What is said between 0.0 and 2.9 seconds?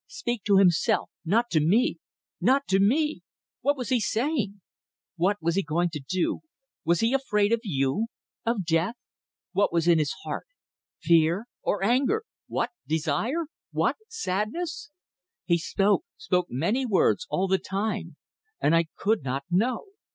Speak to himself not to me. Not to